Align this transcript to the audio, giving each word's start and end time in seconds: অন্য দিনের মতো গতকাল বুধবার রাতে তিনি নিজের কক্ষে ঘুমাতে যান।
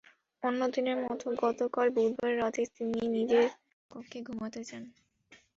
অন্য 0.43 0.61
দিনের 0.73 0.97
মতো 1.03 1.25
গতকাল 1.43 1.87
বুধবার 1.95 2.31
রাতে 2.37 2.61
তিনি 2.75 3.01
নিজের 3.15 3.45
কক্ষে 3.91 4.19
ঘুমাতে 4.27 4.61
যান। 4.69 4.83